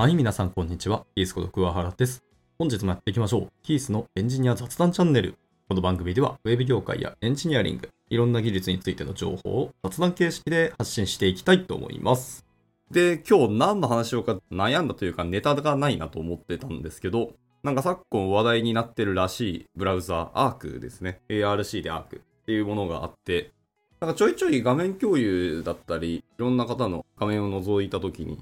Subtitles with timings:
[0.00, 1.04] はい、皆さんこんにちは。
[1.14, 2.24] キースこと桑原です。
[2.58, 3.48] 本日もやっていきましょう。
[3.62, 5.34] キースのエンジニア雑談チャンネル。
[5.68, 12.46] この番組では、ウェブ業界やエンジニアリング、いろんな技術についての情報を雑談形式で発信していきたいと思います。
[12.90, 21.20] で、今日何の話をか悩んだというかネタがないなと思ってたんですけど、なんか昨今話題になってるらしいブラウザー、Arc ですね。
[21.28, 23.52] ARC で Arc っていうものがあって、
[24.00, 28.38] なんかちょいちょい画面共有だったり、いろんな方の画面を覗いた時に、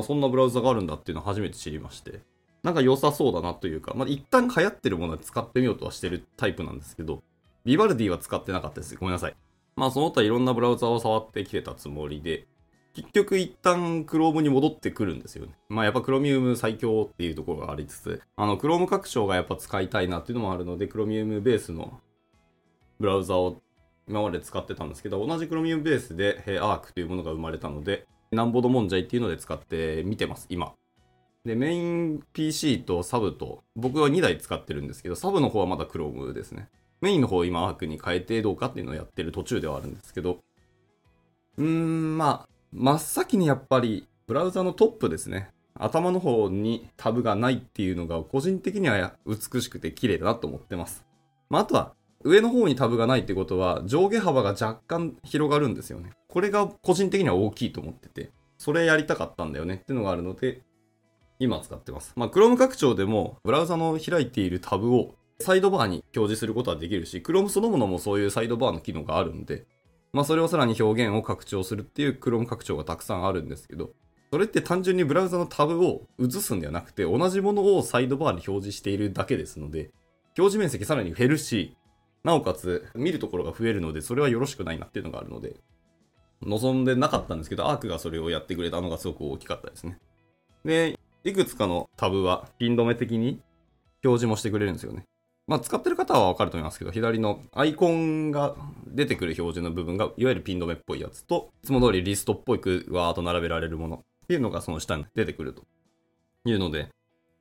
[0.00, 2.20] あ、そんなブラウザがあるんだっていうのを初めて知りまして、
[2.62, 7.22] なんか良さそうだなというか、まあ、一旦流行ってるものは使ってみようとはしてるタイプなんですけど、
[7.64, 8.96] ビバルディは使ってなかったです。
[8.96, 9.34] ごめんなさい。
[9.76, 12.46] まあその他いろんなブラウザを触ってきてたつもりで、
[12.94, 15.52] 結局一旦 Chrome に戻ってくるんですよね。
[15.68, 22.00] まあやっぱ Chromium 最強っていうところがありつつ、あの Chrome 拡張がやっぱ使いたいなっていうのもあるので、Chromium ベースの
[22.98, 23.60] ブラウザを
[24.08, 30.74] 今まで使ってたんですけど、同じ Chromium ベースで Arc というものが生まれたので、なんぼどもんじゃいっていうので使って見てます、今。
[31.44, 36.68] で、メイン PC とサブと、僕は2台使ってるんですけど、サブの方はまだ Chrome ですね。
[37.00, 40.40] メインの方を今、アークに変えてどうかっていうのをやってる途中ではあるんですけど、
[41.58, 45.50] うーん、まあ、真っ先にやっぱり、ブラウザのトップですね。
[45.78, 51.04] 頭の方にタブがないっていうのが、個人的には美しくて綺麗だなと思ってます。
[51.48, 51.94] まあ、あとは、
[52.26, 56.10] 上の方にタブがないってことは、上下幅が若干広がるんですよね。
[56.28, 60.62] これが個人的には大きいと思ってて、それやりたかったんだよねっていうのがあるので、
[61.38, 62.12] 今使ってます。
[62.16, 69.66] まあ、Chrome 拡張でも、ブラウザの開いているタブをサイドバーに表示することはできるし、Chrome そのものもそういうサイドバーの機能があるんで、
[70.12, 73.90] まあ、それをさらに表現を拡張するっていう Chrome 拡張がたくさんあるんですけど、
[74.32, 79.90] それって単純にブラウザのタブを映すんではなくて、同じものをサイドバーに表示しているだけですので、
[80.38, 81.76] 表示面積さらに減るし、
[82.26, 85.54] なおかつ見るところが増えるので、それはよろしくないなっていうのがあるので、
[86.42, 90.00] 望んでなかったんですけど、アークがそれをやってくれたのがすごく大きかったですね。
[90.64, 93.40] で、いくつかのタブはピン止め的に
[94.04, 95.04] 表示もしてくれるんですよね。
[95.46, 98.56] まあ、使ってる方はわかると思いますけど、左のアイコンが
[98.88, 105.62] 出てくる表示の部分が、いわゆるピン止めっぽいやつと、いつも通りリストっぽいくわーっと並べられるものっていうのがその下に出てくると
[106.44, 106.88] いうので、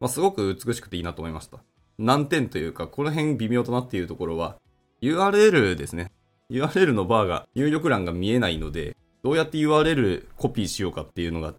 [0.00, 1.62] まあ、すごく美しくていいなと思いました。
[1.98, 4.56] 難点というか、この辺微妙となっているところは、
[5.02, 6.12] URL ですね。
[6.48, 11.54] URL のバーが入力欄が見えないので、どうやって URL コピーしようかっていうのが、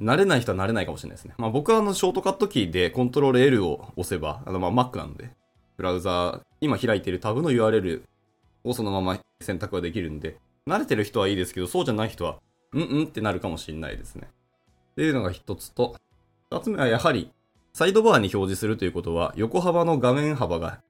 [0.00, 1.34] 慣れない人は慣れないかもしれないですね。
[1.36, 5.30] まあ僕はあのショートカットキーでコントロール L を押せば、あのまあ Mac なので、
[5.76, 8.02] ブラウザー、今開いているタブの URL
[8.64, 12.38] をそのまま選択ができるんで、慣れてる人はいいですけど、そうじゃない人は、
[12.72, 14.28] うんうんってなるかもしれないですね。
[14.92, 15.96] っていうのが一つと、
[16.50, 17.30] 二つ目はやはり、
[17.74, 20.80] サイドバーに表示するということは、横幅の画面幅が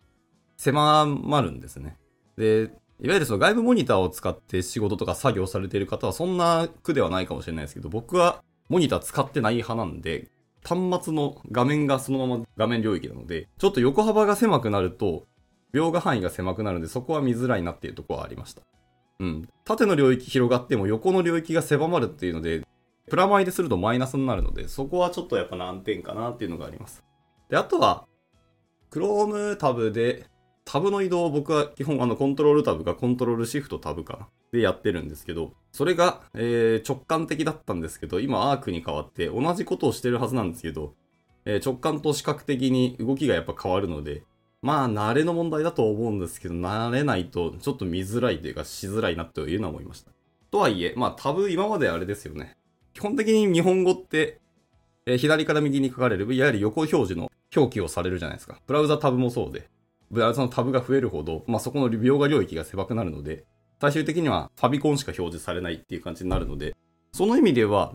[0.59, 1.97] 狭まるんですね。
[2.37, 2.71] で、
[3.01, 10.29] いわゆるその外部モニターを使って仕事とか作業されている方はそんな苦ではないかもしれないですけど、僕はモニター使ってない派なんで、
[10.65, 15.27] 端末の画面がそのまま画面領域なので、ちょっと横幅が狭くなると、
[15.73, 18.63] 描画範囲が狭くなるんで、そこは見づらいなっていうとこはありました。
[19.21, 19.49] うん。
[19.65, 22.67] 縦の領域広がっても横の領域が狭まるっていうので、
[23.09, 27.05] プラマイでするとマイナスになるので、そこはちょっとやっぱ難点かなっていうのがあります。
[27.49, 28.07] で、あとは、
[28.91, 30.27] Chrome タブで
[30.71, 40.93] タブの移動を僕は基本あのコントロールタブかコントロールシフトタブかでやってるんですけど、それが、えー、直感的だったんですけど、今アークに変わって同じことをしてるはずなんですけど、
[41.47, 44.25] えー、直感と視覚的に動きがやっぱ変わるので、
[44.61, 50.11] まあ慣れの問題だと思うんですけど、慣れないとちょっと見づらいというかしづらいなというのは思いました。
[50.51, 52.59] とはいえ、まあタブ今まであれですよね。
[52.93, 54.39] 基本的に日本語って、
[55.07, 58.61] えー、左から右に書かれる、いわゆる横表示の表記をされるじゃないですか。
[58.67, 59.71] ブラウザタブもそうで。
[60.11, 63.45] ブラウザのタブが増えるほど、まあ、そこの描画領域が狭くなるので、
[63.81, 66.75] 最終的にはファビコンしか表示されないっていう感じになるので、
[67.13, 67.95] その意味では、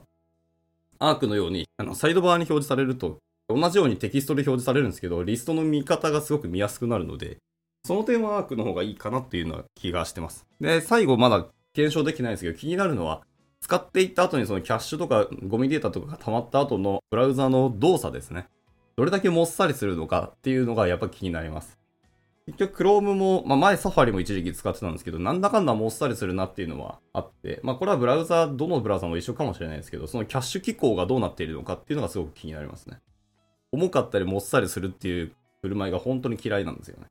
[1.00, 3.20] アークのように、あの、サイドバーに表示されると、
[3.50, 7.38] 同じようにテキストで表示されるんですけど、リストの見方がすごく見やすくなるので、
[7.86, 10.46] その点はアークの方がいいかなっていうのは気がしてます。
[10.62, 13.24] で、最後まだ検証できないんですけど、気になるのは、
[13.60, 18.48] 使っていった後にそのキャッシュとかゴミデータとかが溜まった後のブラウザの動作ですね。
[18.98, 21.78] どれだけもっさりするのかっていうのがやっぱ気になります。
[22.46, 33.00] 結局 Chrome も、まあ、前サファリも一時期使ってたんですけど、なんだかんだもっさりするなっていうのはあって、まあ、これはブラウザ、どのブラウザも一緒かもしれないですけど、そのキャッシュ機構がどうなっているのかっていうのがすごく気になりますね。
[33.72, 35.32] 重かったりもっさりするっていう
[35.62, 37.06] 振る舞いが本当に嫌いなんですよね。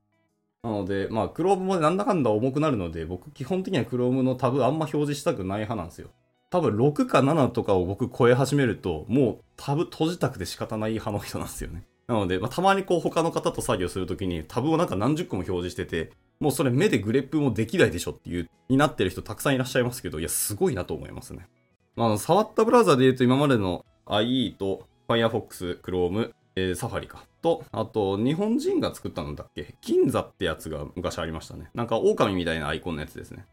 [0.62, 6.08] なので、まあ、Chrome もなんだかんだ重くなるので、僕基本的には Chrome のタブあんま表示したくない派なんですよ。
[6.50, 11.84] 多分6か7とかを僕超え始めると、もうタブ閉じたくて仕方ない派の人なんですよね。
[12.08, 21.46] なので、まあ、たまにこう他の方と作業するときにタブをなんか何十個も表示してて、もうそれ目でグレップもできないでしょっていう、になってる人たくさんいらっしゃいますけど、いや、すごいなと思いますね。
[21.94, 27.24] まあ、触ったブラウザで言うと今までの IE と Firefox、Chrome、えー、サファリか。
[27.42, 29.74] と、あと、日本人が作ったのだっけ？
[29.80, 31.70] 金座ってやつが昔ありましたね。
[31.74, 33.46] なんか狼みたいなアイコンのやつですね。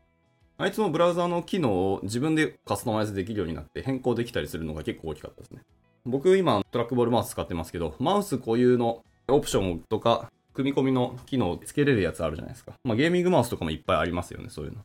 [0.58, 5.62] あいつもブラウザーの機能を自分でカスタマイズできるようになって変更できたりするのが結構大きかったですね。
[6.06, 12.74] 僕今トラックボールマウス使ってますけど、マウス固有のオプションとか組み込みの機能をつけれるやつあるじゃないですか。
[12.84, 14.80] まあゲーミングマウスとかもいっぱいありますよね、そういうの。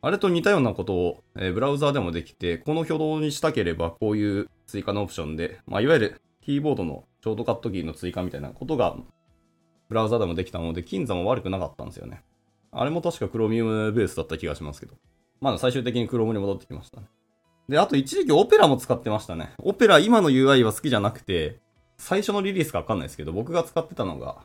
[0.00, 8.96] あれと似たようなことを、えー、ブラウザーでもできて、この挙動にしたければこういう追加のオプションで、まあいわゆるキーボードのショートカットキーの追加みたいなことが
[9.88, 12.22] ブラウザーでもできたので、金座も悪くなかったんですよね。
[12.70, 14.94] あれも確か Chromium ベースだった気がしますけど。
[15.40, 17.06] まだ最終的に Chrome に戻ってきましたね。
[17.68, 19.52] で、あと一時期オペラも使ってましたね。
[19.58, 21.58] オペラ今の UI は好きじゃなくて、
[21.98, 24.38] 最初のリリースかわかんないですけど、僕が使ってたのが、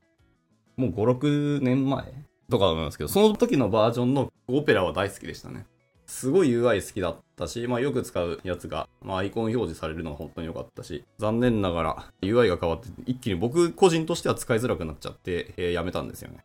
[0.76, 2.04] もう5、6年前
[2.50, 5.66] とかだと思いますけど、その時のバージョンのオペラは大好きでしたね。
[6.06, 16.44] すごい UI 好きだったし、まあよく使うやつが、まあアイコン表示されるのは本当に良かったし、残念ながら UI が変わって一気に僕個人としては使いづらくなっちゃって、えー、やめたんですよね。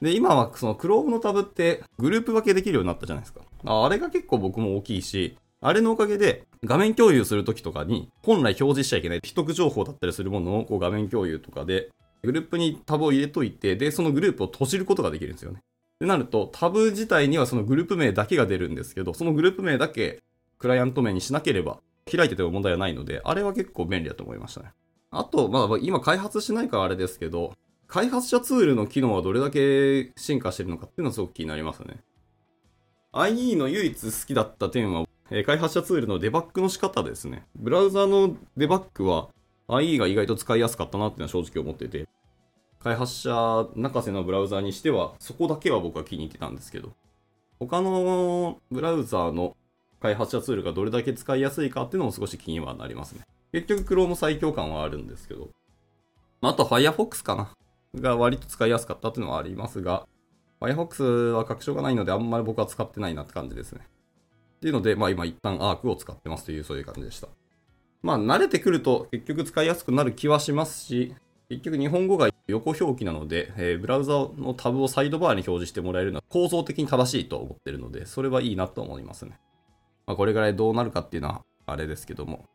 [0.00, 3.40] で、今はその Chrome のタブってグループ分けできるようになったじゃないですか。
[3.64, 5.36] あれが結構僕も大きいし、
[5.66, 11.88] あれのおかげで画面共有するときとかに本来表示しちゃいけない秘匿情報だったりするものをこう画面共有とかで
[12.22, 15.60] グループにタブを入れといて、で、そのグループを閉じることができるんですよね。
[15.60, 20.22] ってなると、タブ自体にはそのグループ名だけが出るんですけど、そのグループ名だけ
[20.58, 21.78] クライアント名にしなければ
[22.10, 24.72] 開いてても問題はないので、あれは結構便利だと思いましたね。
[25.10, 27.52] あと、まあ今開発しないからあれですけど、
[27.86, 32.02] 開発者ツールの機能はどれだけ進化してるのかっていうのはすごく気になりますね。
[33.12, 37.46] IE の唯一好きだった点は、え開発者ツールのデバッグの仕方ですね。
[37.56, 39.28] ブラウザのデバッグは
[39.68, 42.06] IE が意外と使いやすかったなっていうのは正直思ってて、
[42.82, 46.92] 開発者泣かせのブラウザにしては、そこだけは僕は気に入ってたんですけど、
[47.58, 49.56] 他のブラウザの
[50.00, 53.22] 開発者ツールがどれだけ使いやすいかっていうのも少し気にはなりますね。
[53.52, 55.48] 結局 Chrome 最強感はあるんですけど、
[56.42, 57.50] あと Firefox かな。
[57.94, 60.06] が割と使いやすかったっていうのはありますが、
[60.60, 63.86] Firefox は拡張がないのであんまり僕は使ってないなって感じですね。
[64.64, 67.28] っていうので、まあ今一旦 Arc を使ってますというそういう感じでした。
[68.00, 71.14] まあ慣れてくると結局使いやすくなる気はしますし、
[71.50, 79.38] 結局日本語が横表記なので、えー、ブラウザのタブをサイドバーに表示してもらえるのは構造的に正しいと思ってるので、それはいいなと思いますね。
[80.06, 82.46] まあこれぐらいどうなるかっていうのはあれですけども、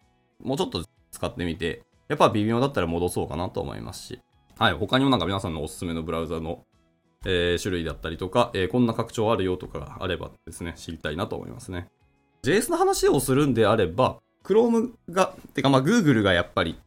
[0.44, 4.20] もうちょっと使ってみて、やっぱ微妙だったら戻そうかなと思いますし、
[4.58, 6.66] はい、他にもなんか皆さんのおすすめのブラウザの、
[7.24, 11.88] えー、種類だったりとか、えー、こんな拡張あるよとかあればですね、知りたいなと思いますね。
[12.44, 16.80] JS の話をするんであれば、Chrome が、てかまあ Google がやっぱり、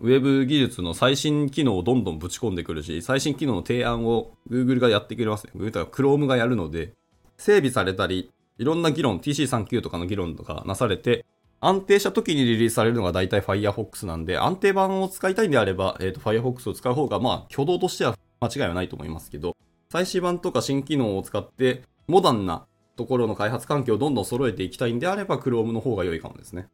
[0.00, 5.52] ウェブ技術の最新機能をどんどんぶち込んでくるし、最新機能の提案を Google がやってくれますね。
[5.56, 6.92] Google とか Chrome がやるので、
[7.36, 11.24] 整備されたり、いろんな議論、TC39 とかの議論とかなされて、
[11.60, 19.56] 安定した時にリリースされるのが大体 Firefox なんで、安定版を使いたいんであれば、え、ー、と、Firefox を使う方が、まあ、挙動としては間違いはないと思いますけど、
[19.90, 22.66] 最新版とか新機能を使って、モダンな
[22.96, 26.68] ところの開発環境をどんどん揃えていきたいんであれば、Chrome の方が良いかもですね。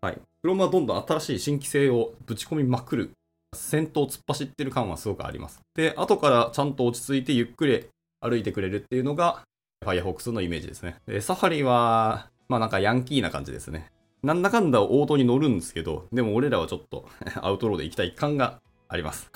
[0.00, 0.20] はい。
[0.44, 3.10] Chrome はどんどん新しい新規性をぶち込みまくる。
[3.54, 5.60] 先頭突っ走ってる感はすごくあります。
[5.74, 7.86] で、後からちゃんと落ち着いてゆっくり
[8.20, 9.42] 歩いてくれるっていうのが
[9.84, 10.96] Firefox のイメージですね。
[11.06, 13.90] で、サファリは、まあなんかヤンキーな感じですね。
[14.22, 17.08] なんだかんだ応答に乗るんですけど、でも俺らはちょっと
[17.40, 19.30] アウトローで行きたい感があります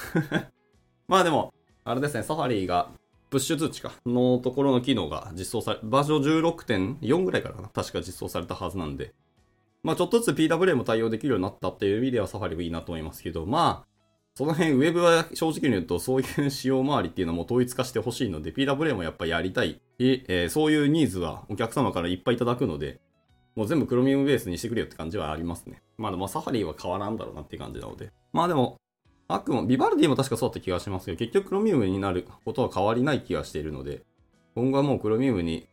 [1.06, 2.90] まあでも、あれですね、サファリが
[3.32, 9.14] プッシュ通知かのところの機能が実装され、バージョン16.4ぐらいからかな確か実装されたはずなんで、
[9.82, 13.88] まあちょっとずつ PWA も対応できるようになったっていう意味ではサファリもいいなと思いますけど、まあ、
[14.34, 23.00] その辺、ウェブは正直に言うと、そういう仕様周りっていうのも統一化してほしいので、PWA もやっぱやりたい、えー、そういうニーズはお客様からいっぱいいただくので、
[23.56, 25.82] もう全部クロミウムベースにしてくれよって感じはありますね。
[25.96, 28.10] まあでもサファリは変わらんだろうなっていう感じなので。
[28.32, 28.76] まあでも、
[29.28, 34.02] あくも、ビバルディも確かそうだった気がしますけど、結局クロミウムになることは変わりない気がしているので、
[34.54, 35.68] 今後はもうクロミウムに、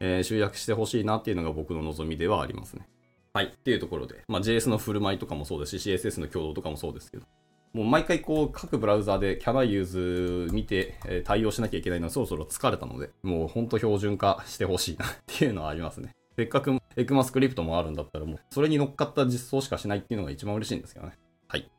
[0.00, 2.88] えー、集約してほしいなっていうのが僕の望みではありますね。
[3.32, 3.46] はい。
[3.46, 7.26] っていうところで、まあ JS の振る舞いとかもそうですし、CSS の共同とかもそうですけど、
[7.72, 16.10] もう毎回こう各ブラウザーで Can I use 見て、えー、対応しなきゃいけないのはそろそろ疲れたので、もうほんと標準化してほしいなっていうのはありますね。
[16.36, 21.18] せっかくエクマスクリプトもあるんだったらもう、それに乗っかった実装しかしないっていうのが一番嬉しいんですけどね。
[21.48, 21.70] はい。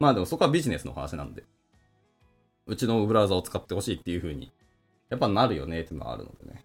[0.00, 1.44] まあでもそこはビジネスの話なんで、
[2.66, 4.50] うちのブラウザを使ってほしいっていう風に、
[5.10, 6.64] やっぱなるよねっていうのはあるのでね。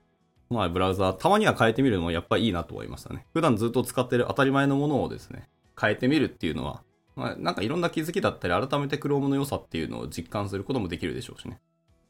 [0.49, 3.27] まあブラウザ、たまには変えてみるのもやっぱいいなと思いましたね。
[3.33, 5.49] 普段ずっと使ってる当たり前のものをですね、
[5.79, 6.81] 変えてみるっていうのは、
[7.15, 11.59] まあ、なんかいろんな気づきだったり、改めて Chrome の良さっていうのを実感することもできるでしょうしね。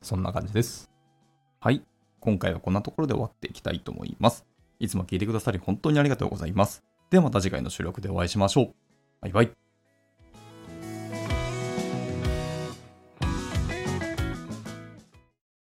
[0.01, 0.91] そんな感じです。
[1.59, 1.83] はい。
[2.19, 4.45] 今回はこんなところで終わっていきたいと思います。
[4.79, 6.83] いつも聞いてくださり本当にありがとうございます。
[7.09, 8.73] ではまた次回の収録でお会いしましょう。
[9.21, 9.64] バイバイ。